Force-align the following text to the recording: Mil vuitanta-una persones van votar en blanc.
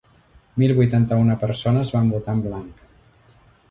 Mil 0.61 0.73
vuitanta-una 0.79 1.37
persones 1.45 1.95
van 1.99 2.11
votar 2.17 2.39
en 2.39 2.45
blanc. 2.51 2.87